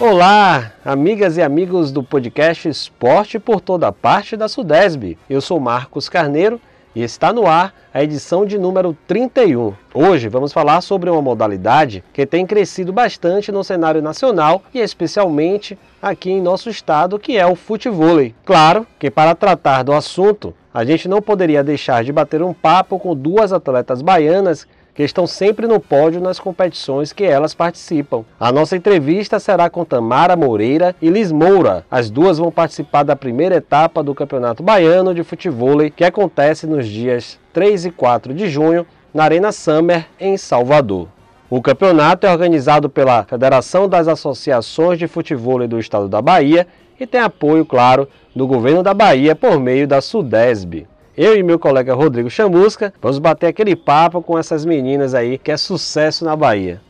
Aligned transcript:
Olá, 0.00 0.74
amigas 0.84 1.36
e 1.38 1.42
amigos 1.42 1.90
do 1.90 2.04
podcast 2.04 2.68
Esporte 2.68 3.36
por 3.36 3.60
toda 3.60 3.90
parte 3.90 4.36
da 4.36 4.46
Sudesb. 4.46 5.18
Eu 5.28 5.40
sou 5.40 5.58
Marcos 5.58 6.08
Carneiro 6.08 6.60
e 6.94 7.02
está 7.02 7.32
no 7.32 7.48
ar 7.48 7.74
a 7.92 8.00
edição 8.00 8.46
de 8.46 8.56
número 8.56 8.96
31. 9.08 9.74
Hoje 9.92 10.28
vamos 10.28 10.52
falar 10.52 10.82
sobre 10.82 11.10
uma 11.10 11.20
modalidade 11.20 12.04
que 12.12 12.24
tem 12.24 12.46
crescido 12.46 12.92
bastante 12.92 13.50
no 13.50 13.64
cenário 13.64 14.00
nacional 14.00 14.62
e 14.72 14.78
especialmente 14.78 15.76
aqui 16.00 16.30
em 16.30 16.40
nosso 16.40 16.70
estado, 16.70 17.18
que 17.18 17.36
é 17.36 17.44
o 17.44 17.56
futevôlei. 17.56 18.36
Claro 18.44 18.86
que 19.00 19.10
para 19.10 19.34
tratar 19.34 19.82
do 19.82 19.92
assunto, 19.92 20.54
a 20.72 20.84
gente 20.84 21.08
não 21.08 21.20
poderia 21.20 21.64
deixar 21.64 22.04
de 22.04 22.12
bater 22.12 22.40
um 22.40 22.54
papo 22.54 23.00
com 23.00 23.16
duas 23.16 23.52
atletas 23.52 24.00
baianas 24.00 24.64
que 24.98 25.04
estão 25.04 25.28
sempre 25.28 25.68
no 25.68 25.78
pódio 25.78 26.20
nas 26.20 26.40
competições 26.40 27.12
que 27.12 27.22
elas 27.22 27.54
participam. 27.54 28.24
A 28.40 28.50
nossa 28.50 28.76
entrevista 28.76 29.38
será 29.38 29.70
com 29.70 29.84
Tamara 29.84 30.34
Moreira 30.34 30.92
e 31.00 31.08
Liz 31.08 31.30
Moura. 31.30 31.86
As 31.88 32.10
duas 32.10 32.38
vão 32.38 32.50
participar 32.50 33.04
da 33.04 33.14
primeira 33.14 33.54
etapa 33.54 34.02
do 34.02 34.12
Campeonato 34.12 34.60
Baiano 34.60 35.14
de 35.14 35.22
Futebol 35.22 35.88
que 35.94 36.02
acontece 36.02 36.66
nos 36.66 36.84
dias 36.88 37.38
3 37.52 37.84
e 37.84 37.90
4 37.92 38.34
de 38.34 38.48
junho 38.48 38.84
na 39.14 39.22
Arena 39.22 39.52
Summer, 39.52 40.04
em 40.18 40.36
Salvador. 40.36 41.06
O 41.48 41.62
campeonato 41.62 42.26
é 42.26 42.32
organizado 42.32 42.90
pela 42.90 43.22
Federação 43.22 43.88
das 43.88 44.08
Associações 44.08 44.98
de 44.98 45.06
Futebol 45.06 45.64
do 45.68 45.78
Estado 45.78 46.08
da 46.08 46.20
Bahia 46.20 46.66
e 46.98 47.06
tem 47.06 47.20
apoio, 47.20 47.64
claro, 47.64 48.08
do 48.34 48.48
governo 48.48 48.82
da 48.82 48.92
Bahia 48.92 49.36
por 49.36 49.60
meio 49.60 49.86
da 49.86 50.00
Sudesb 50.00 50.88
eu 51.18 51.34
e 51.36 51.42
meu 51.42 51.58
colega 51.58 51.94
Rodrigo 51.94 52.30
Chamusca 52.30 52.94
vamos 53.02 53.18
bater 53.18 53.48
aquele 53.48 53.74
papo 53.74 54.22
com 54.22 54.38
essas 54.38 54.64
meninas 54.64 55.14
aí 55.14 55.36
que 55.36 55.50
é 55.50 55.56
sucesso 55.56 56.24
na 56.24 56.36
Bahia. 56.36 56.80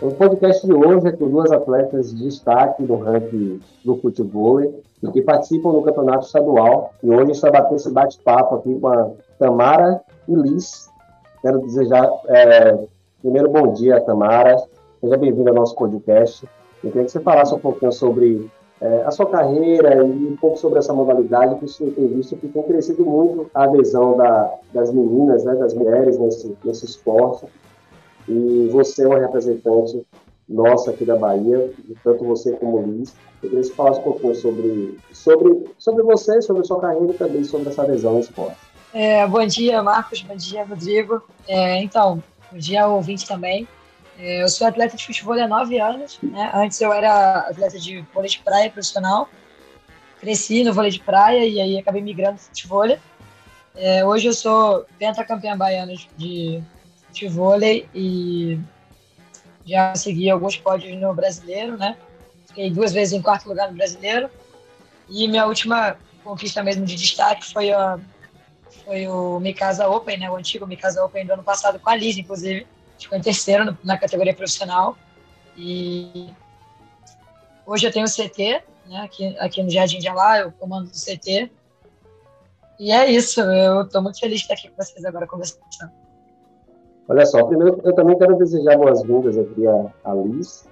O 0.00 0.12
podcast 0.12 0.64
de 0.64 0.72
hoje 0.72 1.08
é 1.08 1.12
com 1.12 1.28
duas 1.28 1.50
atletas 1.50 2.14
de 2.14 2.22
destaque 2.22 2.84
no 2.84 2.98
ranking 2.98 3.60
do 3.84 3.96
futebol 3.96 4.62
e 4.62 5.10
que 5.12 5.20
participam 5.20 5.72
do 5.72 5.82
campeonato 5.82 6.26
estadual. 6.26 6.94
E 7.02 7.10
hoje 7.10 7.22
a 7.22 7.26
gente 7.26 7.40
vai 7.40 7.50
bater 7.50 7.74
esse 7.74 7.90
bate-papo 7.90 8.54
aqui 8.54 8.78
com 8.78 8.86
a 8.86 9.10
Tamara 9.40 10.00
e 10.28 10.34
Liz. 10.36 10.88
Quero 11.42 11.58
desejar, 11.62 12.08
é, 12.28 12.78
primeiro, 13.20 13.48
bom 13.50 13.72
dia, 13.72 14.00
Tamara. 14.02 14.56
Seja 15.00 15.16
bem-vinda 15.16 15.50
ao 15.50 15.56
nosso 15.56 15.74
podcast. 15.74 16.46
Eu 16.84 16.90
queria 16.90 17.06
que 17.06 17.12
você 17.12 17.20
falasse 17.20 17.54
um 17.54 17.58
pouquinho 17.58 17.90
sobre 17.92 18.50
é, 18.80 19.02
a 19.04 19.10
sua 19.10 19.26
carreira 19.26 20.04
e 20.04 20.26
um 20.26 20.36
pouco 20.36 20.58
sobre 20.58 20.78
essa 20.78 20.92
modalidade 20.92 21.54
que 21.56 21.66
você 21.66 21.90
tem 21.90 22.06
visto 22.08 22.36
que 22.36 22.48
tem 22.48 22.62
crescido 22.62 23.04
muito 23.06 23.50
a 23.54 23.64
adesão 23.64 24.16
da, 24.16 24.52
das 24.72 24.92
meninas, 24.92 25.44
né, 25.44 25.54
das 25.54 25.72
mulheres 25.72 26.18
nesse, 26.18 26.54
nesse 26.62 26.84
esporte. 26.84 27.46
E 28.28 28.68
você 28.70 29.04
é 29.04 29.08
uma 29.08 29.18
representante 29.18 30.04
nossa 30.46 30.90
aqui 30.90 31.06
da 31.06 31.16
Bahia, 31.16 31.72
tanto 32.02 32.24
você 32.24 32.52
como 32.52 32.76
o 32.76 32.86
Luiz. 32.86 33.14
Eu 33.42 33.48
queria 33.48 33.60
que 33.62 33.68
você 33.68 33.74
falasse 33.74 34.00
um 34.00 34.02
pouquinho 34.02 34.34
sobre, 34.34 34.98
sobre, 35.12 35.64
sobre 35.78 36.02
você, 36.02 36.42
sobre 36.42 36.62
a 36.62 36.64
sua 36.66 36.80
carreira 36.80 37.12
e 37.12 37.16
também 37.16 37.44
sobre 37.44 37.70
essa 37.70 37.82
adesão 37.82 38.12
ao 38.12 38.20
esporte. 38.20 38.58
É, 38.92 39.26
bom 39.26 39.44
dia, 39.46 39.82
Marcos. 39.82 40.22
Bom 40.22 40.36
dia, 40.36 40.64
Rodrigo. 40.64 41.22
É, 41.48 41.82
então, 41.82 42.22
bom 42.52 42.58
dia 42.58 42.86
ouvinte 42.86 43.26
também. 43.26 43.66
É, 44.18 44.42
eu 44.42 44.48
sou 44.48 44.66
atleta 44.66 44.96
de 44.96 45.06
futebol 45.06 45.34
há 45.34 45.48
nove 45.48 45.78
anos. 45.78 46.18
Né? 46.22 46.50
Antes 46.54 46.80
eu 46.80 46.92
era 46.92 47.40
atleta 47.40 47.78
de 47.78 48.00
vôlei 48.12 48.30
de 48.30 48.38
praia 48.40 48.70
profissional. 48.70 49.28
Cresci 50.20 50.62
no 50.64 50.72
vôlei 50.72 50.90
de 50.90 51.00
praia 51.00 51.44
e 51.46 51.60
aí 51.60 51.78
acabei 51.78 52.02
migrando 52.02 52.36
para 52.36 52.46
futebol. 52.46 52.98
É, 53.74 54.04
hoje 54.04 54.28
eu 54.28 54.32
sou 54.32 54.86
pentacampeã 54.98 55.56
baiana 55.56 55.92
de 56.16 56.62
futebol 57.08 57.58
e 57.94 58.58
já 59.66 59.90
consegui 59.90 60.30
alguns 60.30 60.56
pódios 60.56 60.98
no 61.00 61.12
brasileiro, 61.12 61.76
né? 61.76 61.96
Fiquei 62.46 62.70
duas 62.70 62.92
vezes 62.92 63.14
em 63.14 63.22
quarto 63.22 63.48
lugar 63.48 63.70
no 63.70 63.76
brasileiro. 63.76 64.30
E 65.08 65.26
minha 65.26 65.46
última 65.46 65.96
conquista 66.22 66.62
mesmo 66.62 66.84
de 66.86 66.94
destaque 66.94 67.52
foi, 67.52 67.72
a, 67.72 67.98
foi 68.84 69.08
o 69.08 69.40
Mikasa 69.40 69.88
Open, 69.88 70.18
né? 70.18 70.30
O 70.30 70.36
antigo 70.36 70.66
Mikasa 70.66 71.04
Open 71.04 71.26
do 71.26 71.32
ano 71.32 71.42
passado 71.42 71.80
com 71.80 71.90
a 71.90 71.96
Liz, 71.96 72.16
inclusive 72.16 72.66
ficou 72.98 73.18
em 73.18 73.20
terceiro 73.20 73.76
na 73.82 73.98
categoria 73.98 74.34
profissional. 74.34 74.96
E 75.56 76.28
hoje 77.66 77.86
eu 77.86 77.92
tenho 77.92 78.06
o 78.06 78.08
CT, 78.08 78.62
né, 78.86 78.98
aqui, 79.02 79.36
aqui 79.38 79.62
no 79.62 79.70
Jardim 79.70 79.98
de 79.98 80.08
Alá, 80.08 80.40
eu 80.40 80.52
comando 80.52 80.86
o 80.86 80.90
CT. 80.90 81.50
E 82.78 82.90
é 82.90 83.10
isso, 83.10 83.40
eu 83.40 83.82
estou 83.82 84.02
muito 84.02 84.18
feliz 84.18 84.38
de 84.38 84.42
estar 84.42 84.54
aqui 84.54 84.68
com 84.68 84.82
vocês 84.82 85.04
agora 85.04 85.26
conversando. 85.26 85.62
Olha 87.06 87.26
só, 87.26 87.44
primeiro 87.44 87.80
eu 87.84 87.94
também 87.94 88.18
quero 88.18 88.36
desejar 88.36 88.78
boas-vindas 88.78 89.36
aqui 89.36 89.66
a, 89.66 89.92
a 90.04 90.14
Liz. 90.14 90.66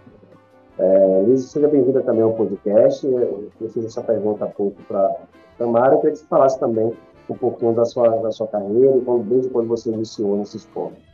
É, 0.78 1.22
Liz, 1.26 1.44
seja 1.44 1.68
bem-vinda 1.68 2.02
também 2.02 2.22
ao 2.22 2.32
podcast. 2.32 3.06
Eu 3.06 3.68
fiz 3.68 3.84
essa 3.84 4.02
pergunta 4.02 4.46
há 4.46 4.48
pouco 4.48 4.82
para 4.84 5.14
Tamara. 5.58 5.94
Eu 5.94 5.98
queria 5.98 6.12
que 6.12 6.18
você 6.18 6.26
falasse 6.26 6.58
também 6.58 6.92
um 7.28 7.34
pouquinho 7.36 7.74
da 7.74 7.84
sua, 7.84 8.08
da 8.20 8.32
sua 8.32 8.48
carreira 8.48 8.96
e 8.96 9.22
desde 9.24 9.50
quando 9.50 9.68
você 9.68 9.90
iniciou 9.90 10.38
nesse 10.38 10.56
esporte. 10.56 11.11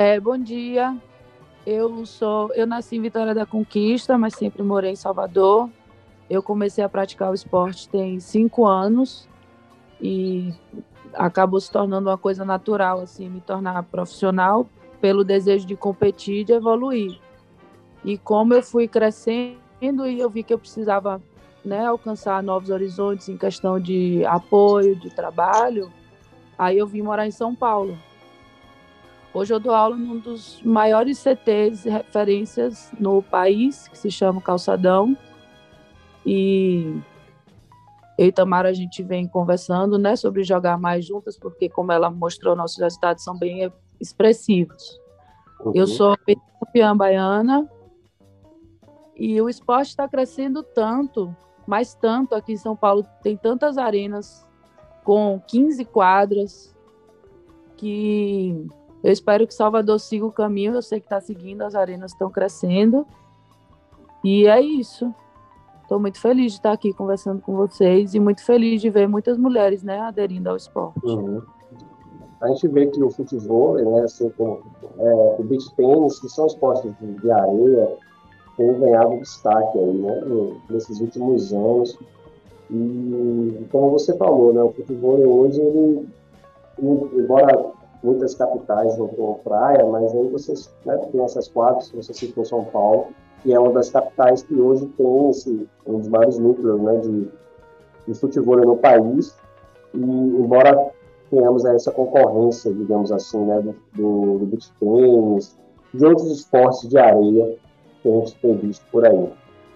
É, 0.00 0.20
bom 0.20 0.38
dia. 0.38 0.96
Eu 1.66 2.06
sou, 2.06 2.54
eu 2.54 2.68
nasci 2.68 2.94
em 2.94 3.02
Vitória 3.02 3.34
da 3.34 3.44
Conquista, 3.44 4.16
mas 4.16 4.34
sempre 4.34 4.62
morei 4.62 4.92
em 4.92 4.96
Salvador. 4.96 5.68
Eu 6.30 6.40
comecei 6.40 6.84
a 6.84 6.88
praticar 6.88 7.32
o 7.32 7.34
esporte 7.34 7.88
tem 7.88 8.20
cinco 8.20 8.64
anos 8.64 9.28
e 10.00 10.54
acabou 11.12 11.60
se 11.60 11.68
tornando 11.68 12.08
uma 12.08 12.16
coisa 12.16 12.44
natural, 12.44 13.00
assim, 13.00 13.28
me 13.28 13.40
tornar 13.40 13.82
profissional 13.82 14.68
pelo 15.00 15.24
desejo 15.24 15.66
de 15.66 15.74
competir, 15.74 16.44
de 16.44 16.52
evoluir. 16.52 17.18
E 18.04 18.16
como 18.16 18.54
eu 18.54 18.62
fui 18.62 18.86
crescendo 18.86 20.06
e 20.06 20.20
eu 20.20 20.30
vi 20.30 20.44
que 20.44 20.54
eu 20.54 20.60
precisava, 20.60 21.20
né, 21.64 21.86
alcançar 21.86 22.40
novos 22.40 22.70
horizontes 22.70 23.28
em 23.28 23.36
questão 23.36 23.80
de 23.80 24.24
apoio, 24.26 24.94
de 24.94 25.10
trabalho, 25.10 25.92
aí 26.56 26.78
eu 26.78 26.86
vim 26.86 27.02
morar 27.02 27.26
em 27.26 27.32
São 27.32 27.52
Paulo. 27.52 27.98
Hoje 29.32 29.52
eu 29.52 29.60
dou 29.60 29.74
aula 29.74 29.96
num 29.96 30.18
dos 30.18 30.62
maiores 30.62 31.18
CTs 31.18 31.82
de 31.82 31.90
referências 31.90 32.90
no 32.98 33.22
país, 33.22 33.86
que 33.88 33.98
se 33.98 34.10
chama 34.10 34.40
Calçadão. 34.40 35.16
E 36.24 37.00
eu 38.16 38.26
e 38.26 38.32
Tamara 38.32 38.70
a 38.70 38.72
gente 38.72 39.02
vem 39.02 39.28
conversando 39.28 39.98
né, 39.98 40.16
sobre 40.16 40.42
jogar 40.42 40.78
mais 40.78 41.04
juntas, 41.04 41.38
porque, 41.38 41.68
como 41.68 41.92
ela 41.92 42.10
mostrou, 42.10 42.56
nossos 42.56 42.78
resultados 42.78 43.22
são 43.22 43.38
bem 43.38 43.70
expressivos. 44.00 44.98
Uhum. 45.60 45.72
Eu 45.74 45.86
sou 45.86 46.16
campeã 46.60 46.96
baiana 46.96 47.68
e 49.14 49.40
o 49.40 49.48
esporte 49.48 49.90
está 49.90 50.08
crescendo 50.08 50.62
tanto, 50.62 51.34
mas 51.66 51.94
tanto 51.94 52.34
aqui 52.34 52.52
em 52.52 52.56
São 52.56 52.74
Paulo 52.74 53.04
tem 53.22 53.36
tantas 53.36 53.76
arenas 53.76 54.46
com 55.04 55.40
15 55.46 55.84
quadras 55.84 56.74
que 57.76 58.66
eu 59.02 59.12
espero 59.12 59.46
que 59.46 59.54
Salvador 59.54 59.98
siga 60.00 60.26
o 60.26 60.32
caminho. 60.32 60.74
Eu 60.74 60.82
sei 60.82 61.00
que 61.00 61.06
está 61.06 61.20
seguindo, 61.20 61.62
as 61.62 61.74
arenas 61.74 62.12
estão 62.12 62.30
crescendo. 62.30 63.06
E 64.24 64.46
é 64.46 64.60
isso. 64.60 65.14
Estou 65.82 65.98
muito 65.98 66.20
feliz 66.20 66.52
de 66.52 66.58
estar 66.58 66.72
aqui 66.72 66.92
conversando 66.92 67.40
com 67.40 67.56
vocês 67.56 68.14
e 68.14 68.20
muito 68.20 68.44
feliz 68.44 68.80
de 68.80 68.90
ver 68.90 69.08
muitas 69.08 69.38
mulheres 69.38 69.82
né, 69.82 70.00
aderindo 70.00 70.50
ao 70.50 70.56
esporte. 70.56 71.00
Uhum. 71.04 71.40
A 72.40 72.48
gente 72.48 72.68
vê 72.68 72.86
que 72.86 73.02
o 73.02 73.10
futebol, 73.10 73.74
né, 73.74 74.02
assim 74.02 74.28
como 74.36 74.60
é, 74.98 75.36
o 75.38 75.42
beach 75.44 75.74
tênis, 75.76 76.20
que 76.20 76.28
são 76.28 76.46
esportes 76.46 76.92
de, 77.00 77.14
de 77.14 77.30
areia, 77.30 77.96
tem 78.56 78.78
ganhado 78.78 79.18
destaque 79.18 79.78
aí, 79.78 79.92
né, 79.92 80.20
nesses 80.68 81.00
últimos 81.00 81.52
anos. 81.52 81.98
E 82.70 83.66
como 83.72 83.92
você 83.92 84.14
falou, 84.18 84.52
né, 84.52 84.62
o 84.62 84.72
futebol 84.72 85.18
hoje, 85.18 85.60
ele, 85.60 86.08
embora 86.82 87.77
muitas 88.02 88.34
capitais 88.34 88.96
não 88.96 89.08
têm 89.08 89.34
praia, 89.44 89.84
mas 89.86 90.14
aí 90.14 90.28
vocês 90.28 90.72
né, 90.84 90.96
tem 91.10 91.22
essas 91.22 91.48
quatro, 91.48 91.86
você 91.94 92.12
citou 92.12 92.44
São 92.44 92.64
Paulo, 92.64 93.08
que 93.42 93.52
é 93.52 93.58
uma 93.58 93.72
das 93.72 93.90
capitais 93.90 94.42
que 94.42 94.54
hoje 94.54 94.86
tem 94.96 95.30
esse, 95.30 95.68
um 95.86 95.98
dos 95.98 96.08
maiores 96.08 96.38
núcleos 96.38 96.80
né, 96.80 96.96
de, 96.98 97.28
de 98.06 98.14
futebol 98.18 98.56
no 98.56 98.76
país, 98.76 99.36
e 99.94 99.98
embora 99.98 100.90
tenhamos 101.30 101.64
essa 101.64 101.90
concorrência, 101.92 102.72
digamos 102.72 103.12
assim, 103.12 103.44
né, 103.44 103.60
do, 103.60 103.74
do, 103.94 104.38
do 104.38 104.46
beach 104.46 104.72
tênis, 104.78 105.58
de 105.92 106.04
outros 106.04 106.30
esportes 106.30 106.88
de 106.88 106.98
areia 106.98 107.56
que 108.02 108.08
a 108.08 108.12
gente 108.12 108.34
tem 108.36 108.56
visto 108.56 108.84
por 108.90 109.04
aí. 109.04 109.30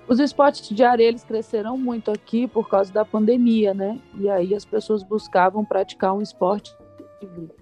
Os 0.09 0.19
esportes 0.19 0.69
de 0.69 0.85
areia 0.85 1.09
eles 1.09 1.25
cresceram 1.25 1.77
muito 1.79 2.11
aqui 2.11 2.47
por 2.47 2.69
causa 2.69 2.93
da 2.93 3.05
pandemia, 3.05 3.73
né? 3.73 4.01
E 4.19 4.29
aí 4.29 4.55
as 4.55 4.65
pessoas 4.65 5.03
buscavam 5.03 5.65
praticar 5.65 6.13
um 6.13 6.21
esporte 6.21 6.75
grupo. 7.23 7.62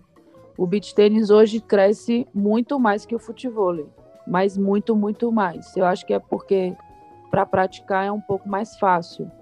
O 0.60 0.66
beach 0.66 0.94
tênis 0.94 1.30
hoje 1.30 1.58
cresce 1.58 2.28
muito 2.34 2.78
mais 2.78 3.06
que 3.06 3.14
o 3.14 3.18
futebol, 3.18 3.88
mas 4.26 4.58
muito, 4.58 4.94
muito 4.94 5.32
mais. 5.32 5.74
Eu 5.74 5.86
acho 5.86 6.04
que 6.04 6.12
é 6.12 6.18
porque 6.18 6.76
para 7.30 7.46
praticar 7.46 8.04
é 8.04 8.12
um 8.12 8.20
pouco 8.20 8.46
mais 8.46 8.76
fácil. 8.76 9.32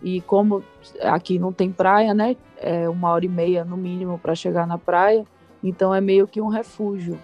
E 0.00 0.20
como 0.20 0.62
aqui 1.02 1.36
não 1.36 1.52
tem 1.52 1.72
praia, 1.72 2.14
né? 2.14 2.36
É 2.58 2.88
uma 2.88 3.10
hora 3.10 3.24
e 3.24 3.28
meia 3.28 3.64
no 3.64 3.76
mínimo 3.76 4.20
para 4.20 4.36
chegar 4.36 4.68
na 4.68 4.78
praia. 4.78 5.26
Então 5.64 5.92
é 5.92 6.00
meio 6.00 6.28
que 6.28 6.40
um 6.40 6.46
refúgio. 6.46 7.18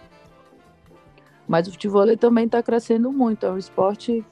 Mas 1.46 1.68
o 1.68 1.70
futebol 1.70 2.16
também 2.16 2.46
está 2.46 2.60
crescendo 2.60 3.12
muito. 3.12 3.46
É 3.46 3.52
um 3.52 3.56
esporte. 3.56 4.26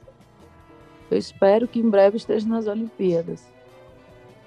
Eu 1.09 1.17
espero 1.17 1.65
que 1.65 1.79
em 1.79 1.89
breve 1.89 2.17
esteja 2.17 2.45
nas 2.45 2.67
Olimpíadas. 2.67 3.49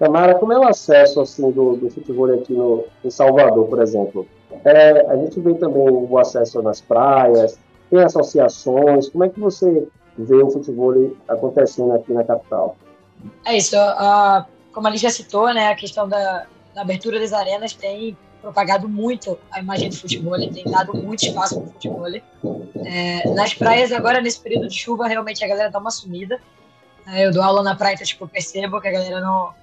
Tamara, 0.05 0.35
como 0.35 0.53
é 0.53 0.59
o 0.59 0.69
acesso 0.69 1.21
assim 1.23 1.51
do, 1.51 1.77
do 1.77 1.91
futebol 1.91 2.33
aqui 2.33 2.53
no, 2.53 2.85
em 3.03 3.11
Salvador, 3.11 3.67
por 3.67 3.81
exemplo? 3.81 4.29
É, 4.62 5.01
a 5.09 5.17
gente 5.17 5.41
vê 5.41 5.55
também 5.55 5.89
o 5.89 6.19
acesso 6.19 6.61
nas 6.61 6.81
praias, 6.81 7.59
tem 7.91 8.01
associações. 8.03 9.09
Como 9.09 9.25
é 9.25 9.31
que 9.31 9.41
você 9.41 9.89
vê 10.19 10.37
o 10.37 10.51
futebol 10.51 10.95
acontecendo 11.27 11.93
aqui 11.95 12.12
na 12.12 12.23
capital? 12.23 12.77
É 13.47 13.56
isso. 13.56 13.77
Uh, 13.77 14.45
como 14.73 14.87
a 14.87 14.91
Lígia 14.91 15.09
citou, 15.09 15.53
né, 15.55 15.69
a 15.69 15.75
questão 15.75 16.07
da, 16.07 16.45
da 16.75 16.83
abertura 16.83 17.19
das 17.19 17.33
arenas 17.33 17.73
tem 17.73 18.17
propagado 18.43 18.87
muito 18.87 19.39
a 19.50 19.59
imagem 19.59 19.89
do 19.89 19.97
futebol, 19.97 20.37
tem 20.37 20.65
dado 20.65 20.95
muito 20.95 21.25
espaço 21.25 21.59
para 21.59 21.65
o 21.65 21.73
futebol. 21.73 22.07
É, 22.85 23.27
nas 23.31 23.55
praias, 23.55 23.91
agora, 23.91 24.21
nesse 24.21 24.39
período 24.39 24.69
de 24.69 24.75
chuva, 24.75 25.09
realmente 25.09 25.43
a 25.43 25.49
galera 25.49 25.71
dá 25.71 25.79
uma 25.79 25.91
sumida. 25.91 26.39
É, 27.07 27.27
eu 27.27 27.33
dou 27.33 27.43
aula 27.43 27.62
na 27.62 27.75
praia, 27.75 27.95
então 27.95 28.07
tipo, 28.07 28.29
percebo 28.29 28.81
que 28.83 28.89
a 28.89 28.93
galera 28.93 29.21
não, 29.21 29.55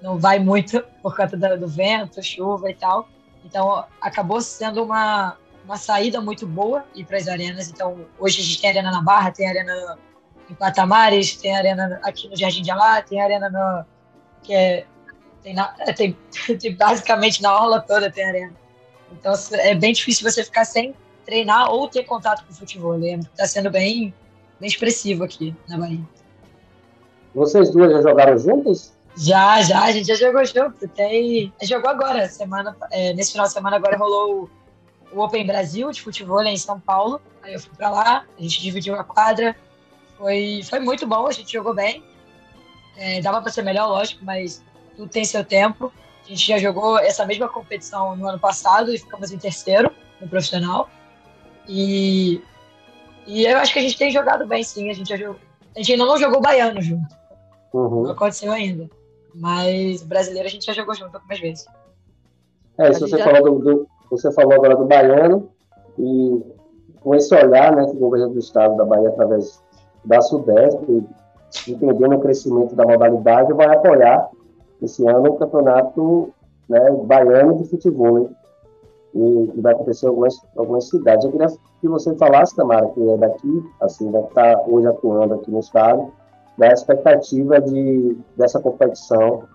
não 0.00 0.18
vai 0.18 0.38
muito 0.38 0.82
por 1.02 1.16
conta 1.16 1.36
do, 1.36 1.60
do 1.60 1.68
vento, 1.68 2.22
chuva 2.22 2.70
e 2.70 2.74
tal. 2.74 3.08
Então, 3.44 3.84
acabou 4.00 4.40
sendo 4.40 4.82
uma, 4.82 5.36
uma 5.64 5.76
saída 5.76 6.20
muito 6.20 6.46
boa 6.46 6.84
ir 6.94 7.04
para 7.04 7.16
as 7.16 7.28
arenas. 7.28 7.70
Então, 7.70 8.06
hoje 8.18 8.40
a 8.40 8.44
gente 8.44 8.60
tem 8.60 8.70
arena 8.70 8.90
na 8.90 9.02
Barra, 9.02 9.30
tem 9.30 9.48
arena 9.48 9.98
em 10.50 10.54
Patamares, 10.54 11.36
tem 11.36 11.56
arena 11.56 12.00
aqui 12.02 12.28
no 12.28 12.36
Jardim 12.36 12.62
de 12.62 12.70
Alá, 12.70 13.00
tem 13.02 13.20
arena 13.20 13.48
no, 13.48 13.84
que 14.42 14.54
é 14.54 14.86
tem, 15.42 15.54
na, 15.54 15.68
tem, 15.96 16.16
tem, 16.58 16.74
basicamente 16.74 17.42
na 17.42 17.54
orla 17.54 17.80
toda 17.80 18.10
tem 18.10 18.24
arena. 18.24 18.52
Então 19.12 19.32
é 19.52 19.74
bem 19.74 19.92
difícil 19.92 20.30
você 20.30 20.44
ficar 20.44 20.64
sem 20.64 20.94
treinar 21.24 21.70
ou 21.70 21.88
ter 21.88 22.04
contato 22.04 22.44
com 22.44 22.52
o 22.52 22.54
futebol. 22.56 22.98
Está 22.98 23.46
sendo 23.46 23.70
bem, 23.70 24.14
bem 24.60 24.68
expressivo 24.68 25.24
aqui 25.24 25.54
na 25.68 25.78
Bahia. 25.78 26.00
Vocês 27.34 27.70
duas 27.70 27.92
já 27.92 28.02
jogaram 28.02 28.38
juntas? 28.38 28.92
Já, 29.18 29.60
já, 29.62 29.82
a 29.82 29.90
gente 29.90 30.06
já 30.06 30.14
jogou 30.14 30.44
junto. 30.44 30.86
Tem, 30.88 31.52
a 31.60 31.64
gente 31.64 31.74
jogou 31.74 31.90
agora, 31.90 32.28
semana, 32.28 32.76
é, 32.92 33.12
nesse 33.14 33.32
final 33.32 33.46
de 33.46 33.52
semana 33.52 33.74
agora 33.74 33.98
rolou 33.98 34.48
o, 35.10 35.20
Open 35.20 35.44
Brasil 35.44 35.90
de 35.90 36.00
futebol 36.00 36.40
em 36.44 36.56
São 36.56 36.78
Paulo. 36.78 37.20
Aí 37.42 37.54
eu 37.54 37.60
fui 37.60 37.72
para 37.76 37.90
lá, 37.90 38.24
a 38.38 38.42
gente 38.42 38.62
dividiu 38.62 38.94
a 38.94 39.02
quadra. 39.02 39.56
Foi, 40.16 40.60
foi 40.62 40.78
muito 40.78 41.04
bom, 41.04 41.26
a 41.26 41.32
gente 41.32 41.52
jogou 41.52 41.74
bem. 41.74 42.04
É, 42.96 43.20
dava 43.20 43.42
para 43.42 43.50
ser 43.50 43.62
melhor, 43.62 43.88
lógico, 43.88 44.24
mas 44.24 44.62
tudo 44.96 45.10
tem 45.10 45.24
seu 45.24 45.44
tempo. 45.44 45.92
A 46.24 46.28
gente 46.28 46.46
já 46.46 46.58
jogou 46.58 46.96
essa 46.98 47.26
mesma 47.26 47.48
competição 47.48 48.14
no 48.14 48.28
ano 48.28 48.38
passado 48.38 48.94
e 48.94 48.98
ficamos 48.98 49.32
em 49.32 49.38
terceiro 49.38 49.90
no 50.20 50.28
profissional. 50.28 50.88
E, 51.66 52.40
e 53.26 53.46
eu 53.46 53.58
acho 53.58 53.72
que 53.72 53.80
a 53.80 53.82
gente 53.82 53.98
tem 53.98 54.12
jogado 54.12 54.46
bem, 54.46 54.62
sim. 54.62 54.90
A 54.90 54.92
gente, 54.92 55.08
já 55.08 55.16
jogou, 55.16 55.40
a 55.74 55.78
gente 55.78 55.92
ainda 55.92 56.04
não 56.04 56.18
jogou 56.18 56.40
baiano 56.40 56.80
junto. 56.80 57.16
Uhum. 57.72 58.04
Não 58.04 58.12
aconteceu 58.12 58.52
ainda. 58.52 58.88
Mas 59.38 60.02
brasileiro 60.02 60.48
a 60.48 60.50
gente 60.50 60.66
já 60.66 60.72
jogou 60.72 60.94
junto 60.94 61.14
algumas 61.14 61.40
vezes. 61.40 61.66
É, 62.76 62.90
isso 62.90 63.00
você, 63.00 63.18
já... 63.18 63.24
falou 63.24 63.42
do, 63.42 63.58
do, 63.64 63.88
você 64.10 64.32
falou 64.32 64.52
agora 64.54 64.76
do 64.76 64.84
baiano 64.84 65.50
e 65.98 66.42
com 67.00 67.14
esse 67.14 67.34
olhar 67.34 67.74
né, 67.74 67.86
que 67.86 67.96
o 67.96 68.00
governo 68.00 68.30
do 68.30 68.38
estado 68.38 68.76
da 68.76 68.84
Bahia, 68.84 69.08
através 69.08 69.62
da 70.04 70.20
Sudeste, 70.20 71.04
entendendo 71.68 72.16
o 72.16 72.20
crescimento 72.20 72.74
da 72.74 72.84
modalidade, 72.84 73.52
vai 73.52 73.66
apoiar 73.74 74.30
esse 74.82 75.06
ano 75.08 75.30
o 75.30 75.36
campeonato 75.36 76.32
né, 76.68 76.90
baiano 77.04 77.56
de 77.56 77.68
futebol. 77.68 78.30
E, 79.14 79.52
e 79.54 79.60
vai 79.60 79.72
acontecer 79.72 80.06
em 80.06 80.10
algumas, 80.10 80.36
algumas 80.56 80.88
cidades. 80.88 81.24
Eu 81.24 81.32
queria 81.32 81.48
que 81.80 81.88
você 81.88 82.14
falasse, 82.16 82.54
Tamara, 82.54 82.88
que 82.88 83.10
é 83.10 83.16
daqui, 83.16 83.64
assim, 83.80 84.10
né, 84.10 84.20
que 84.22 84.28
está 84.28 84.62
hoje 84.66 84.86
atuando 84.86 85.34
aqui 85.34 85.50
no 85.50 85.60
estado, 85.60 86.12
da 86.58 86.72
expectativa 86.72 87.60
de, 87.60 88.18
dessa 88.36 88.60
competição 88.60 89.48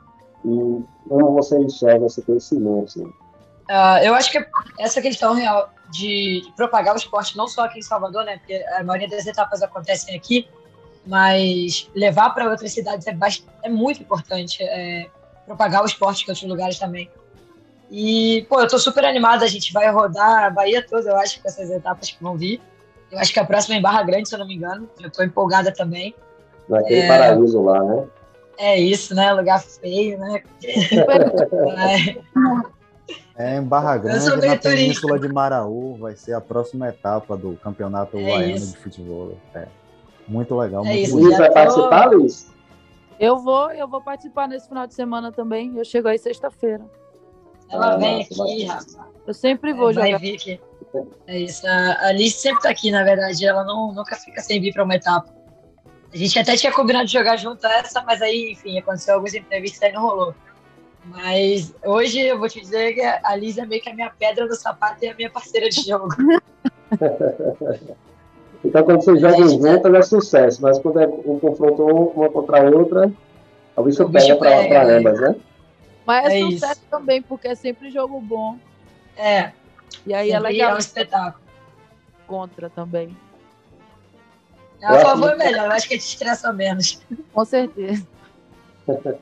e 0.46 0.84
como 1.08 1.34
você 1.34 1.60
enxerga 1.60 2.06
esse 2.06 2.22
crescimento. 2.22 2.86
Assim. 2.86 3.04
Uh, 3.04 4.04
eu 4.04 4.16
acho 4.16 4.32
que 4.32 4.46
essa 4.80 5.02
questão 5.02 5.34
real 5.34 5.70
de, 5.92 6.44
propagar 6.56 6.94
o 6.94 6.98
esporte, 6.98 7.38
não 7.38 7.48
só 7.48 7.66
aqui 7.66 7.80
em 7.80 7.84
Salvador, 7.84 8.24
né, 8.24 8.38
porque 8.38 8.56
a 8.78 8.84
maioria 8.84 9.10
das 9.10 9.28
etapas 9.28 9.62
acontecem 9.62 10.16
aqui, 10.16 10.48
mas 11.06 11.90
levar 11.94 12.30
para 12.32 12.50
outras 12.50 12.72
cidades 12.72 13.06
é, 13.06 13.16
é 13.64 13.70
muito 13.70 14.02
importante, 14.02 14.64
é, 14.64 15.08
propagar 15.46 15.84
o 15.84 15.86
esporte 15.86 16.24
em 16.24 16.30
outros 16.30 16.50
lugares 16.50 16.80
também. 16.80 17.12
E, 17.92 18.46
pô, 18.50 18.62
eu 18.62 18.68
tô 18.68 18.80
super 18.80 19.06
animada, 19.06 19.44
a 19.46 19.48
gente 19.48 19.72
vai 19.72 19.92
rodar 19.92 20.46
a 20.46 20.50
Bahia 20.50 20.84
toda, 20.88 21.12
eu 21.12 21.18
acho, 21.18 21.42
com 21.42 21.48
essas 21.48 21.70
etapas 21.70 22.10
que 22.10 22.24
vão 22.24 22.38
vir. 22.38 22.62
Eu 23.12 23.20
acho 23.20 23.32
que 23.32 23.40
a 23.40 23.46
próxima 23.46 23.76
é 23.76 23.78
em 23.78 23.82
Barra 23.82 24.02
Grande, 24.02 24.28
se 24.28 24.34
eu 24.34 24.40
não 24.40 24.48
me 24.48 24.56
engano. 24.56 24.90
Eu 25.00 25.12
tô 25.12 25.22
empolgada 25.22 25.72
também. 25.72 26.16
Naquele 26.68 27.02
é... 27.02 27.08
paraíso 27.08 27.62
lá, 27.62 27.84
né? 27.84 28.08
É 28.58 28.80
isso, 28.80 29.16
né? 29.16 29.34
Lugar 29.34 29.62
feio, 29.62 30.18
né? 30.20 30.44
é, 33.36 33.58
em 33.58 33.64
Barra 33.64 33.98
Grande, 33.98 34.48
na 34.48 34.58
Península 34.58 35.20
de 35.20 35.28
Maraú, 35.28 35.96
vai 35.96 36.16
ser 36.16 36.34
a 36.34 36.42
próxima 36.42 36.88
etapa 36.88 37.36
do 37.36 37.58
Campeonato 37.58 38.18
é 38.18 38.24
Baiano 38.24 38.66
de 38.66 38.78
Futebol. 38.78 39.38
É. 39.56 39.68
Muito 40.28 40.56
legal. 40.56 40.86
É 40.86 40.94
muito 40.94 41.16
Luiz 41.16 41.38
vai 41.38 41.48
tô... 41.48 41.54
participar, 41.54 42.06
Luiz? 42.12 42.54
Eu 43.20 43.38
vou, 43.40 43.72
eu 43.72 43.88
vou 43.88 44.02
participar 44.02 44.48
nesse 44.48 44.68
final 44.68 44.88
de 44.88 44.94
semana 44.94 45.32
também. 45.32 45.78
Eu 45.78 45.86
chego 45.86 46.08
aí 46.08 46.18
sexta-feira. 46.18 46.84
Ela 47.70 47.94
ah, 47.94 47.98
vem 47.98 48.22
aqui, 48.22 48.66
rapaz. 48.66 48.98
Eu 49.26 49.34
sempre 49.34 49.74
vou 49.74 49.90
é, 49.90 49.94
jogar. 49.94 50.10
Vai 50.12 50.20
vir 50.20 50.36
aqui. 50.36 50.62
É 51.28 51.40
isso. 51.40 51.66
A 51.66 52.08
Alice 52.08 52.40
sempre 52.40 52.62
tá 52.62 52.70
aqui, 52.70 52.92
na 52.92 53.04
verdade. 53.04 53.46
Ela 53.46 53.64
não, 53.64 53.94
nunca 53.94 54.16
fica 54.16 54.42
sem 54.42 54.62
vir 54.62 54.74
para 54.74 54.84
uma 54.84 54.96
etapa. 54.96 55.34
A 56.14 56.18
gente 56.18 56.38
até 56.38 56.56
tinha 56.56 56.72
combinado 56.72 57.06
de 57.06 57.14
jogar 57.14 57.38
junto 57.38 57.66
essa, 57.66 58.02
mas 58.04 58.22
aí, 58.22 58.52
enfim, 58.52 58.78
aconteceu 58.78 59.16
alguns 59.16 59.34
imprevistos 59.34 59.82
e 59.82 59.86
aí 59.86 59.92
não 59.92 60.04
rolou. 60.04 60.36
Mas 61.06 61.74
hoje 61.84 62.20
eu 62.20 62.38
vou 62.38 62.48
te 62.48 62.62
dizer 62.62 62.94
que 62.94 63.02
a 63.02 63.36
Liz 63.36 63.58
é 63.58 63.66
meio 63.66 63.82
que 63.82 63.90
a 63.90 63.94
minha 63.94 64.12
pedra 64.12 64.46
no 64.46 64.54
sapato 64.54 65.04
e 65.04 65.10
a 65.10 65.16
minha 65.16 65.30
parceira 65.30 65.70
de 65.70 65.82
jogo. 65.82 66.10
Então, 68.66 68.82
quando 68.84 69.04
você 69.04 69.18
joga 69.18 69.46
juntas, 69.46 69.94
é 69.94 70.02
sucesso, 70.04 70.62
mas 70.62 70.80
quando 70.80 71.02
é 71.02 71.06
um 71.06 71.38
confronto 71.38 71.84
uma 71.84 72.30
contra 72.30 72.62
a 72.62 72.72
outra, 72.72 73.12
o 73.76 73.84
bicho, 73.84 74.04
o 74.04 74.08
bicho 74.08 74.40
pega 74.40 74.68
para 74.70 74.86
né? 74.86 74.98
ambas, 74.98 75.20
né? 75.20 75.36
Mas 76.06 76.32
é, 76.32 76.40
é 76.40 76.42
sucesso 76.44 76.72
isso. 76.74 76.86
também, 76.90 77.22
porque 77.22 77.50
é 77.50 77.56
sempre 77.56 77.92
jogo 77.92 78.22
bom. 78.22 78.58
É. 79.18 79.52
E 80.06 80.14
aí 80.14 80.32
é 80.32 80.40
legal. 80.40 80.72
É 80.72 80.76
um 80.76 80.78
espetáculo. 80.78 81.44
Contra 82.26 82.70
também. 82.70 83.16
A 84.84 85.00
favor 85.00 85.32
é 85.32 85.36
melhor, 85.36 85.66
eu 85.66 85.72
acho 85.72 85.88
que 85.88 85.94
a 85.94 85.98
gente 85.98 86.08
estressa 86.08 86.52
menos. 86.52 87.02
Com 87.34 87.46
certeza. 87.46 88.06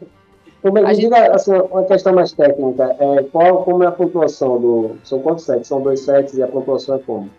Como 0.62 0.78
é, 0.78 0.94
gente... 0.94 1.12
assim, 1.16 1.54
uma 1.54 1.84
questão 1.86 2.14
mais 2.14 2.34
técnica, 2.34 2.96
é, 3.00 3.24
qual, 3.32 3.64
como 3.64 3.84
é 3.84 3.88
a 3.88 3.92
pontuação 3.92 4.62
do. 4.62 4.96
São 5.04 5.20
quantos 5.20 5.44
sets? 5.44 5.68
São 5.68 5.82
dois 5.82 6.02
sets 6.02 6.36
e 6.36 6.44
a 6.44 6.48
pontuação 6.48 6.98
é 6.98 7.00
como? 7.00 7.32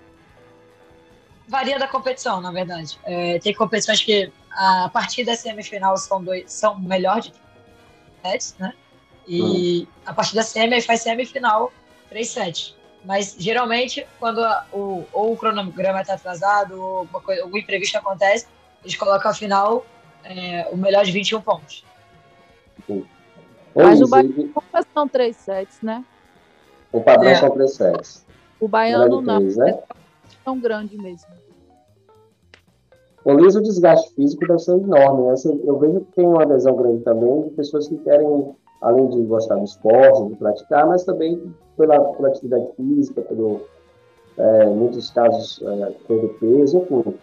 varia 1.52 1.78
da 1.78 1.86
competição, 1.86 2.40
na 2.40 2.50
verdade. 2.50 2.98
É, 3.04 3.38
tem 3.38 3.52
competições 3.52 4.02
que 4.02 4.32
a 4.50 4.88
partir 4.90 5.22
da 5.22 5.36
semifinal 5.36 5.96
são 5.98 6.24
dois, 6.24 6.50
são 6.50 6.80
melhor 6.80 7.20
de 7.20 7.32
sets, 8.24 8.56
né? 8.58 8.72
E 9.28 9.82
hum. 9.82 9.86
a 10.06 10.14
partir 10.14 10.34
da 10.34 10.42
semi 10.42 10.80
faz 10.80 11.02
semifinal 11.02 11.70
três 12.08 12.30
sets. 12.30 12.74
Mas 13.04 13.34
geralmente, 13.38 14.06
quando 14.20 14.40
a, 14.40 14.64
o, 14.72 15.04
ou 15.12 15.32
o 15.32 15.36
cronograma 15.36 16.00
está 16.00 16.14
atrasado, 16.14 16.80
ou 16.80 17.06
coisa, 17.06 17.42
algum 17.42 17.58
imprevisto 17.58 17.98
acontece, 17.98 18.46
eles 18.82 18.96
colocam 18.96 19.30
a 19.30 19.34
final 19.34 19.84
é, 20.24 20.68
o 20.70 20.76
melhor 20.76 21.04
de 21.04 21.12
21 21.12 21.40
pontos. 21.40 21.84
Mas 23.74 24.00
o 24.00 24.08
baiano 24.08 24.52
são 24.92 25.08
três 25.08 25.36
sets, 25.36 25.80
né? 25.82 26.04
O 26.92 27.00
padrão 27.00 27.30
é. 27.30 27.34
são 27.34 27.50
três 27.50 27.74
sets. 27.74 28.24
O 28.60 28.68
baiano 28.68 29.20
não. 29.20 29.40
Né? 29.40 29.70
É 29.70 30.34
tão 30.44 30.58
grande 30.60 30.96
mesmo. 30.96 31.30
O 33.24 33.32
Luiz, 33.32 33.54
o 33.54 33.62
desgaste 33.62 34.14
físico 34.14 34.46
deve 34.46 34.58
ser 34.58 34.72
enorme. 34.72 35.22
Né? 35.28 35.34
Eu 35.64 35.78
vejo 35.78 36.00
que 36.00 36.12
tem 36.12 36.26
uma 36.26 36.42
adesão 36.42 36.74
grande 36.74 37.02
também 37.04 37.42
de 37.42 37.50
pessoas 37.50 37.88
que 37.88 37.96
querem, 37.98 38.54
além 38.82 39.08
de 39.08 39.22
gostar 39.22 39.56
do 39.56 39.64
esporte, 39.64 40.28
de 40.28 40.36
praticar, 40.36 40.86
mas 40.86 41.04
também 41.04 41.54
pela, 41.76 41.98
pela 42.12 42.28
atividade 42.28 42.66
física, 42.76 43.22
pelo, 43.22 43.62
é, 44.36 44.66
muitos 44.66 45.10
casos, 45.10 45.62
é, 45.62 45.90
peso, 46.40 46.78
enfim. 46.78 47.14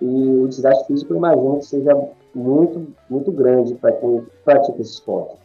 E 0.00 0.28
o 0.28 0.46
desgaste 0.46 0.86
físico, 0.86 1.14
eu 1.14 1.16
imagino 1.16 1.58
que 1.58 1.64
seja 1.64 2.08
muito, 2.34 2.86
muito 3.08 3.32
grande 3.32 3.74
para 3.74 3.92
quem 3.92 4.26
pratica 4.44 4.80
esse 4.82 4.92
esporte. 4.92 5.36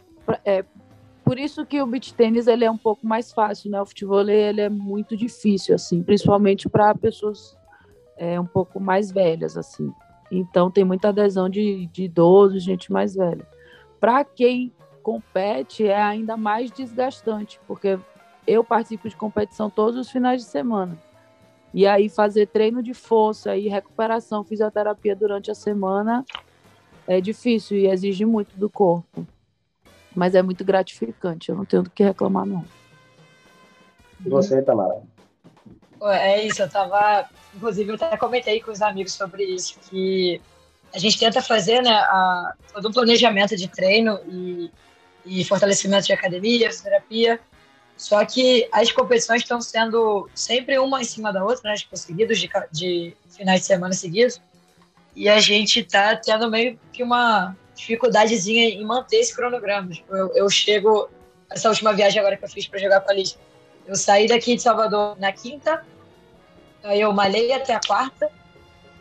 É, 0.44 0.62
por 1.24 1.38
isso 1.38 1.64
que 1.64 1.80
o 1.80 1.86
beach 1.86 2.12
tênis 2.12 2.46
ele 2.46 2.64
é 2.64 2.70
um 2.70 2.76
pouco 2.76 3.06
mais 3.06 3.32
fácil, 3.32 3.70
né? 3.70 3.80
O 3.80 3.86
futebol 3.86 4.28
ele 4.28 4.60
é 4.60 4.68
muito 4.68 5.16
difícil, 5.16 5.74
assim, 5.74 6.02
principalmente 6.02 6.68
para 6.68 6.94
pessoas 6.94 7.56
é, 8.18 8.38
um 8.38 8.44
pouco 8.44 8.78
mais 8.78 9.10
velhas, 9.10 9.56
assim. 9.56 9.90
Então 10.30 10.70
tem 10.70 10.84
muita 10.84 11.08
adesão 11.08 11.48
de, 11.48 11.86
de 11.86 12.04
idosos, 12.04 12.62
gente 12.62 12.92
mais 12.92 13.14
velha. 13.14 13.46
Para 13.98 14.22
quem 14.24 14.72
compete 15.02 15.86
é 15.86 16.00
ainda 16.00 16.36
mais 16.36 16.70
desgastante, 16.70 17.60
porque 17.66 17.98
eu 18.46 18.64
participo 18.64 19.08
de 19.08 19.16
competição 19.16 19.68
todos 19.68 19.98
os 19.98 20.10
finais 20.10 20.42
de 20.42 20.48
semana. 20.48 20.96
E 21.74 21.86
aí 21.86 22.08
fazer 22.08 22.46
treino 22.46 22.82
de 22.82 22.92
força 22.92 23.56
e 23.56 23.68
recuperação, 23.68 24.44
fisioterapia 24.44 25.16
durante 25.16 25.50
a 25.50 25.54
semana 25.54 26.24
é 27.06 27.20
difícil 27.20 27.76
e 27.76 27.86
exige 27.86 28.24
muito 28.24 28.56
do 28.56 28.68
corpo. 28.68 29.26
Mas 30.14 30.34
é 30.34 30.42
muito 30.42 30.64
gratificante, 30.64 31.48
eu 31.48 31.56
não 31.56 31.64
tenho 31.64 31.82
do 31.82 31.90
que 31.90 32.02
reclamar, 32.02 32.44
não. 32.44 32.64
E 34.24 34.28
você, 34.28 34.60
Tamara? 34.62 35.02
É 36.04 36.44
isso, 36.44 36.62
eu 36.62 36.68
tava. 36.68 37.28
Inclusive, 37.54 37.90
eu 37.90 37.94
até 37.94 38.16
comentei 38.16 38.60
com 38.60 38.70
os 38.70 38.82
amigos 38.82 39.12
sobre 39.12 39.44
isso, 39.44 39.78
que 39.88 40.40
a 40.94 40.98
gente 40.98 41.18
tenta 41.18 41.40
fazer 41.40 41.80
né, 41.82 41.92
a, 41.92 42.54
todo 42.72 42.88
um 42.88 42.92
planejamento 42.92 43.56
de 43.56 43.68
treino 43.68 44.18
e, 44.26 44.70
e 45.24 45.44
fortalecimento 45.44 46.06
de 46.06 46.12
academia, 46.12 46.70
fisioterapia. 46.70 47.40
Só 47.96 48.24
que 48.24 48.68
as 48.72 48.90
competições 48.90 49.42
estão 49.42 49.60
sendo 49.60 50.28
sempre 50.34 50.78
uma 50.78 51.00
em 51.00 51.04
cima 51.04 51.32
da 51.32 51.44
outra, 51.44 51.70
né, 51.70 51.76
tipo, 51.76 51.96
seguidos 51.96 52.38
de, 52.40 52.50
de 52.70 53.16
finais 53.28 53.60
de 53.60 53.66
semana 53.66 53.92
seguidos. 53.92 54.40
E 55.14 55.28
a 55.28 55.38
gente 55.38 55.84
tá 55.84 56.16
tendo 56.16 56.50
meio 56.50 56.78
que 56.92 57.02
uma 57.02 57.54
dificuldadezinha 57.74 58.68
em 58.68 58.84
manter 58.84 59.16
esse 59.16 59.34
cronograma. 59.34 59.90
Tipo, 59.90 60.16
eu, 60.16 60.34
eu 60.34 60.50
chego, 60.50 61.08
essa 61.50 61.68
última 61.68 61.92
viagem 61.92 62.18
agora 62.18 62.36
que 62.36 62.44
eu 62.44 62.48
fiz 62.48 62.66
para 62.66 62.78
jogar 62.78 63.00
com 63.00 63.10
a 63.10 63.14
Liz, 63.14 63.38
eu 63.86 63.94
saí 63.94 64.26
daqui 64.26 64.56
de 64.56 64.62
Salvador 64.62 65.18
na 65.18 65.32
quinta, 65.32 65.84
aí 66.82 67.00
eu 67.00 67.12
malhei 67.12 67.52
até 67.52 67.74
a 67.74 67.80
quarta, 67.80 68.30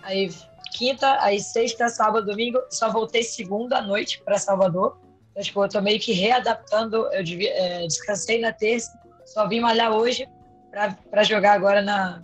aí 0.01 0.32
quinta, 0.74 1.22
aí 1.22 1.40
sexta, 1.40 1.90
sábado, 1.90 2.25
domingo, 2.25 2.60
só 2.70 2.90
voltei 2.90 3.24
segunda 3.24 3.78
à 3.78 3.82
noite 3.82 4.22
para 4.24 4.38
Salvador. 4.38 4.98
Então, 5.32 5.44
tipo, 5.44 5.64
eu 5.64 5.70
tô 5.70 5.82
meio 5.82 6.00
que 6.00 6.12
readaptando, 6.12 7.08
eu 7.14 7.24
devia, 7.24 7.52
é, 7.54 7.88
descansei 7.88 8.40
na 8.40 8.52
terça, 8.52 8.92
só 9.26 9.48
vim 9.48 9.60
malhar 9.60 9.92
hoje 9.94 10.28
para 11.10 11.24
jogar 11.24 11.54
agora 11.54 11.82
na 11.82 12.22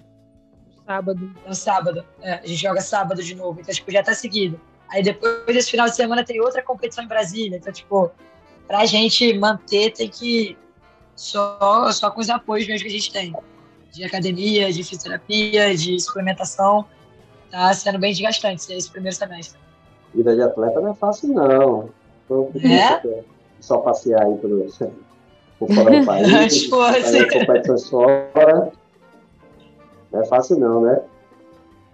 sábado. 0.85 1.35
No 1.45 1.53
sábado. 1.53 2.05
É, 2.21 2.33
a 2.33 2.45
gente 2.45 2.61
joga 2.61 2.81
sábado 2.81 3.21
de 3.21 3.35
novo, 3.35 3.59
então 3.59 3.73
tipo, 3.73 3.91
já 3.91 4.01
tá 4.01 4.13
seguido. 4.13 4.59
Aí 4.89 5.03
depois 5.03 5.45
desse 5.47 5.69
final 5.69 5.87
de 5.87 5.95
semana 5.95 6.23
tem 6.23 6.39
outra 6.39 6.63
competição 6.63 7.03
em 7.03 7.07
Brasília, 7.07 7.57
então 7.57 7.73
tipo, 7.73 8.09
pra 8.65 8.85
gente 8.85 9.37
manter 9.37 9.91
tem 9.91 10.09
que 10.09 10.57
só 11.15 11.91
só 11.91 12.09
com 12.09 12.21
os 12.21 12.29
apoios 12.29 12.67
mesmo 12.67 12.87
que 12.87 12.93
a 12.93 12.97
gente 12.97 13.11
tem. 13.11 13.35
De 13.91 14.03
academia, 14.03 14.71
de 14.71 14.83
fisioterapia, 14.83 15.75
de 15.75 15.99
suplementação. 15.99 16.85
Tá 17.49 17.73
sendo 17.73 17.99
bem 17.99 18.11
desgastante 18.11 18.71
esse 18.71 18.89
primeiro 18.89 19.15
semestre. 19.15 19.59
Vida 20.13 20.35
de 20.35 20.41
atleta 20.41 20.79
não 20.79 20.91
é 20.91 20.95
fácil, 20.95 21.29
não. 21.29 21.89
É? 22.63 23.23
Só 23.59 23.77
passear 23.79 24.23
aí 24.23 24.37
pelo, 24.37 24.65
por 25.59 25.71
fora 25.73 25.99
do 25.99 26.05
país, 26.05 26.65
fazer 26.69 27.31
competições 27.31 27.89
fora. 27.89 28.71
Não 30.11 30.21
é 30.21 30.25
fácil, 30.25 30.59
não, 30.59 30.81
né? 30.81 31.01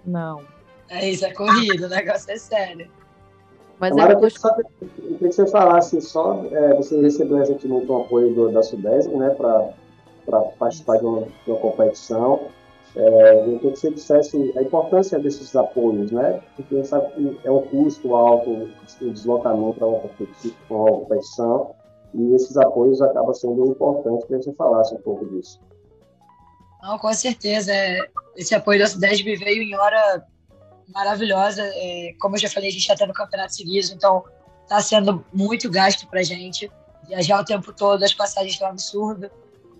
Não. 0.05 0.41
É 0.89 1.09
isso, 1.09 1.25
é 1.25 1.33
corrido, 1.33 1.85
o 1.85 1.89
negócio 1.89 2.31
é 2.31 2.37
sério. 2.37 2.87
Mas 3.79 3.91
Agora, 3.93 4.13
é 4.13 4.15
eu 4.15 4.29
queria 4.29 5.17
que 5.17 5.31
você 5.33 5.47
falasse 5.47 6.01
só, 6.01 6.45
é, 6.51 6.75
você 6.75 7.01
recebeu 7.01 7.37
recentemente 7.37 7.91
um 7.91 8.01
apoio 8.01 8.33
do, 8.33 8.51
da 8.51 8.61
Sudeste, 8.61 9.13
né, 9.15 9.29
para 9.31 10.41
participar 10.59 10.97
de 10.97 11.05
uma, 11.05 11.21
de 11.21 11.51
uma 11.51 11.57
competição. 11.57 12.47
É, 12.95 13.57
que 13.59 13.69
você 13.69 13.91
dissesse 13.91 14.53
a 14.55 14.61
importância 14.61 15.17
desses 15.17 15.55
apoios, 15.55 16.11
né? 16.11 16.41
Porque 16.55 16.75
você 16.75 16.83
sabe 16.85 17.11
que 17.13 17.39
é 17.43 17.51
um 17.51 17.63
custo 17.63 18.15
alto 18.15 18.69
o 19.01 19.11
deslocamento 19.11 19.79
para 19.79 19.87
uma, 19.87 19.99
competição 20.99 21.73
e 22.13 22.35
esses 22.35 22.55
apoios 22.55 23.01
acabam 23.01 23.33
sendo 23.33 23.65
importantes 23.65 24.27
que 24.27 24.37
você 24.37 24.53
falasse 24.53 24.93
um 24.93 25.01
pouco 25.01 25.25
disso. 25.25 25.59
Não, 26.83 26.99
com 26.99 27.11
certeza. 27.13 27.73
É, 27.73 27.99
esse 28.35 28.53
apoio 28.53 28.79
da 28.79 28.85
Sudesb 28.85 29.35
veio 29.37 29.63
em 29.63 29.75
hora 29.75 30.23
maravilhosa. 30.93 31.63
É, 31.63 32.13
como 32.19 32.35
eu 32.35 32.39
já 32.39 32.49
falei, 32.49 32.69
a 32.69 32.71
gente 32.71 32.81
está 32.81 32.95
tendo 32.95 33.13
campeonato 33.13 33.55
seguido, 33.55 33.87
então 33.93 34.23
está 34.61 34.79
sendo 34.81 35.25
muito 35.33 35.69
gasto 35.69 36.07
para 36.07 36.19
a 36.19 36.23
gente. 36.23 36.71
Viajar 37.07 37.41
o 37.41 37.45
tempo 37.45 37.73
todo, 37.73 38.03
as 38.03 38.13
passagens 38.13 38.53
estão 38.53 38.67
absurdas. 38.67 39.31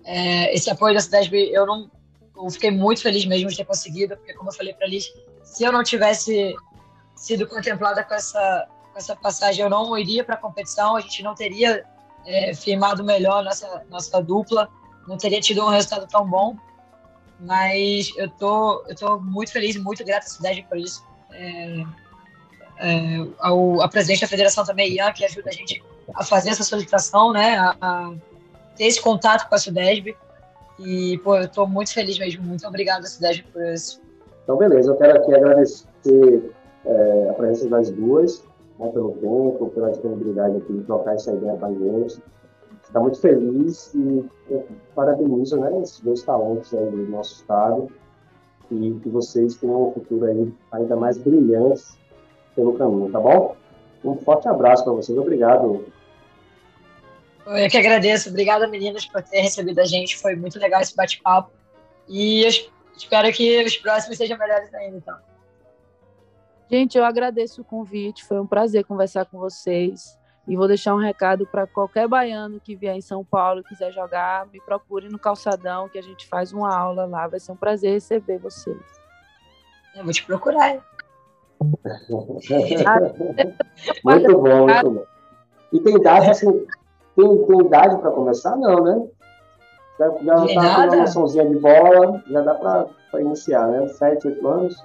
É, 0.03 0.53
esse 0.55 0.70
apoio 0.70 0.96
da 0.96 1.01
Sudesb, 1.01 1.36
eu 1.36 1.65
não 1.67 1.91
eu 2.36 2.50
fiquei 2.50 2.72
muito 2.72 3.02
feliz 3.02 3.25
mesmo 3.25 3.50
de 3.50 3.58
ter 3.58 3.66
conseguido, 3.66 4.18
porque 4.18 4.34
como 4.34 4.50
eu 4.50 4.54
falei 4.54 4.74
para 4.74 4.88
Liz, 4.88 5.13
se 5.44 5.63
eu 5.63 5.72
não 5.72 5.84
tivesse 5.84 6.56
sido 7.16 7.48
contemplada 7.48 8.04
com 8.04 8.13
essa, 8.13 8.68
com 8.92 8.98
essa 8.98 9.16
passagem, 9.16 9.63
eu 9.63 9.70
não 9.70 9.98
iria 9.98 10.24
para 10.24 10.36
a 10.36 10.38
competição, 10.38 10.96
a 10.96 11.02
gente 11.02 11.22
não 11.24 11.36
teria 11.36 11.86
é, 12.25 12.54
firmado 12.54 13.04
melhor 13.04 13.44
nossa, 13.44 13.86
nossa 13.90 14.22
dupla, 14.22 14.70
não 15.08 15.18
teria 15.18 15.40
tido 15.42 15.63
um 15.63 15.70
resultado 15.70 16.08
tão 16.08 16.28
bom. 16.28 16.56
Mas 17.40 18.12
eu 18.16 18.30
tô, 18.30 18.86
eu 18.88 18.96
tô 18.96 19.20
muito 19.20 19.52
feliz 19.52 19.75
muito 19.75 20.04
grata 20.06 20.25
à 20.25 20.30
cidade 20.30 20.66
por 20.70 20.78
isso. 20.78 21.06
É, 21.32 21.84
é, 22.78 23.28
ao, 23.40 23.82
a 23.82 23.88
presidente 23.88 24.22
da 24.22 24.28
federação 24.28 24.63
também, 24.63 24.94
Ian, 24.94 25.12
que 25.12 25.25
ajuda 25.25 25.50
a 25.50 25.54
gente 25.54 25.84
a 26.16 26.24
fazer 26.24 26.50
essa 26.50 26.63
solicitação, 26.63 27.34
né, 27.34 27.58
a, 27.58 27.75
a 27.82 28.13
ter 28.75 28.86
esse 28.86 29.02
contato 29.02 29.48
com 29.48 29.56
a 29.56 29.58
Sudesb. 29.58 30.16
E, 30.80 31.18
pô, 31.20 31.38
eu 31.38 31.46
estou 31.46 31.68
muito 31.68 31.94
feliz 31.94 32.18
mesmo. 32.18 32.44
Muito 32.44 32.68
obrigada, 32.68 33.06
Cidade, 33.06 33.46
por 33.51 33.63
isso. 33.63 34.01
Então, 34.44 34.58
beleza. 34.58 34.92
Eu 34.92 34.98
quero 34.98 35.18
aqui 35.18 35.34
agradecer 35.34 36.51
é, 36.86 37.30
a 37.30 37.34
presença 37.34 37.70
das 37.70 37.89
duas, 37.92 38.44
né, 38.80 38.89
pelo 38.89 39.12
tempo, 39.13 39.72
pela 39.74 39.92
disponibilidade 39.92 40.58
aqui 40.58 40.74
de 40.74 40.84
trocar 40.84 41.15
essa 41.15 41.32
ideia 41.32 41.56
com 41.56 41.65
a 41.65 41.72
gente. 41.72 42.22
Está 42.84 43.00
muito 43.00 43.20
feliz 43.20 43.94
e 43.96 44.25
parabenizo 44.94 45.60
né, 45.60 45.82
esses 45.82 46.00
dois 46.01 46.22
talentos 46.24 46.74
aí 46.74 46.86
do 46.86 47.10
nosso 47.10 47.36
estado 47.36 47.88
e 48.70 49.00
que 49.01 49.10
vocês 49.10 49.56
tenham 49.56 49.89
um 49.89 49.92
futuro 49.94 50.25
aí 50.25 50.53
ainda 50.72 50.96
mais 50.96 51.18
brilhante 51.18 51.84
pelo 52.56 52.74
caminho, 52.74 53.12
tá 53.12 53.20
bom? 53.20 53.56
Um 54.03 54.15
forte 54.18 54.48
abraço 54.48 54.84
para 54.84 54.94
vocês. 54.94 55.18
Obrigado 55.18 55.86
eu 57.46 57.70
que 57.70 57.78
agradeço. 57.78 58.30
Obrigada, 58.30 58.68
meninas, 58.68 59.06
por 59.06 59.22
ter 59.22 59.42
recebido 59.42 59.80
a 59.80 59.86
gente. 59.86 60.18
Foi 60.18 60.36
muito 60.36 60.60
legal 60.60 60.82
esse 60.82 60.96
bate-papo. 60.96 61.52
E 62.08 62.46
espero 62.96 63.32
que 63.32 63.64
os 63.64 63.78
próximos 63.78 64.18
sejam 64.18 64.38
melhores 64.38 64.74
ainda, 64.74 64.98
então. 64.98 65.18
Gente, 66.70 66.98
eu 66.98 67.06
agradeço 67.06 67.62
o 67.62 67.66
convite. 67.66 68.24
Foi 68.24 68.40
um 68.40 68.48
prazer 68.48 68.86
conversar 68.86 69.26
com 69.26 69.38
vocês. 69.38 70.18
E 70.48 70.58
vou 70.58 70.68
deixar 70.68 70.94
um 70.94 71.00
recado 71.00 71.48
para 71.48 71.66
qualquer 71.66 72.08
baiano 72.08 72.60
que 72.60 72.76
vier 72.76 72.96
em 72.96 73.02
São 73.02 73.24
Paulo 73.24 73.62
e 73.62 73.64
quiser 73.64 73.94
jogar, 73.94 74.46
me 74.48 74.60
procure 74.60 75.08
no 75.08 75.18
Calçadão, 75.18 75.88
que 75.88 75.98
a 75.98 76.02
gente 76.02 76.28
faz 76.28 76.52
uma 76.52 76.76
aula 76.76 77.06
lá. 77.06 77.28
Vai 77.28 77.40
ser 77.40 77.54
um 77.54 77.56
prazer 77.56 77.94
receber 77.94 78.40
vocês. 78.40 78.78
Eu 79.96 80.04
vou 80.04 80.12
te 80.12 80.26
procurar. 80.26 80.86
muito 84.04 84.38
bom, 84.38 84.66
muito 84.66 84.90
bom. 84.90 85.06
E 85.72 85.80
tem 85.80 86.02
data 86.02 86.32
assim, 86.32 86.66
tem, 87.15 87.46
tem 87.46 87.60
idade 87.62 87.98
para 88.00 88.12
começar? 88.12 88.55
Não, 88.55 88.84
né? 88.84 89.08
Já, 90.00 90.10
já 90.10 90.36
com 90.36 90.60
uma 90.60 90.96
noçãozinha 90.96 91.48
de 91.48 91.60
bola, 91.60 92.24
já 92.27 92.41
dá 92.41 92.55
para 92.55 93.22
iniciar, 93.22 93.67
né? 93.67 93.88
Sete, 93.89 94.27
oito 94.27 94.48
anos, 94.48 94.84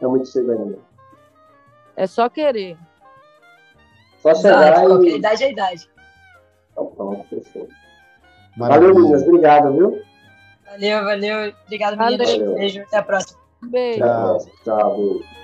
é 0.00 0.06
muito 0.06 0.26
cedo 0.26 0.52
ainda. 0.52 0.78
É 1.96 2.06
só 2.06 2.28
querer. 2.28 2.76
Só 4.20 4.34
chegar 4.34 4.84
Exato, 4.84 5.04
e... 5.04 5.16
idade 5.16 5.44
é 5.44 5.50
idade. 5.50 5.90
Então 6.72 6.86
pronto, 6.86 7.24
fechou. 7.28 7.68
Valeu, 8.56 8.94
meninas. 8.94 9.22
Obrigado, 9.22 9.72
viu? 9.72 10.02
Valeu, 10.66 11.04
valeu. 11.04 11.54
Obrigado, 11.66 11.96
meninas. 11.96 12.36
Beijo. 12.36 12.82
Até 12.82 12.96
a 12.98 13.02
próxima. 13.02 13.40
Beijo. 13.62 13.98
Tchau, 13.98 14.38
tchau. 14.64 14.96
Beijo. 14.96 15.41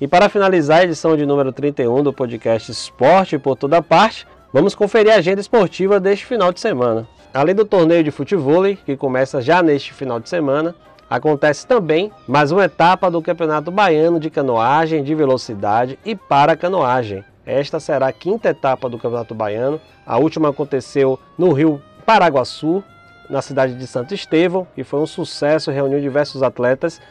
E 0.00 0.08
para 0.08 0.30
finalizar 0.30 0.78
a 0.78 0.84
edição 0.84 1.14
de 1.14 1.26
número 1.26 1.52
31 1.52 2.02
do 2.02 2.10
podcast 2.10 2.72
Esporte 2.72 3.38
por 3.38 3.54
Toda 3.54 3.82
Parte, 3.82 4.26
vamos 4.50 4.74
conferir 4.74 5.12
a 5.12 5.16
agenda 5.16 5.42
esportiva 5.42 6.00
deste 6.00 6.24
final 6.24 6.50
de 6.50 6.58
semana. 6.58 7.06
Além 7.34 7.54
do 7.54 7.66
torneio 7.66 8.02
de 8.02 8.10
futebol, 8.10 8.62
que 8.86 8.96
começa 8.96 9.42
já 9.42 9.62
neste 9.62 9.92
final 9.92 10.18
de 10.18 10.26
semana, 10.26 10.74
acontece 11.10 11.66
também 11.66 12.10
mais 12.26 12.50
uma 12.50 12.64
etapa 12.64 13.10
do 13.10 13.20
Campeonato 13.20 13.70
Baiano 13.70 14.18
de 14.18 14.30
Canoagem 14.30 15.04
de 15.04 15.14
Velocidade 15.14 15.98
e 16.02 16.16
para 16.16 16.56
canoagem. 16.56 17.22
Esta 17.44 17.78
será 17.78 18.06
a 18.06 18.12
quinta 18.12 18.48
etapa 18.48 18.88
do 18.88 18.96
Campeonato 18.96 19.34
Baiano. 19.34 19.78
A 20.06 20.16
última 20.16 20.48
aconteceu 20.48 21.20
no 21.36 21.52
Rio 21.52 21.80
Paraguaçu, 22.06 22.82
na 23.28 23.42
cidade 23.42 23.74
de 23.74 23.86
Santo 23.86 24.14
Estevão, 24.14 24.66
e 24.74 24.82
foi 24.82 24.98
um 24.98 25.06
sucesso, 25.06 25.70
reuniu 25.70 26.00
diversos 26.00 26.42
atletas. 26.42 27.02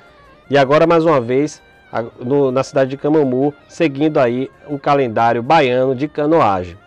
E 0.49 0.57
agora, 0.57 0.87
mais 0.87 1.05
uma 1.05 1.21
vez, 1.21 1.61
no, 2.19 2.51
na 2.51 2.63
cidade 2.63 2.91
de 2.91 2.97
Camamu, 2.97 3.53
seguindo 3.67 4.19
aí 4.19 4.49
o 4.67 4.77
calendário 4.77 5.41
baiano 5.41 5.95
de 5.95 6.07
canoagem. 6.07 6.77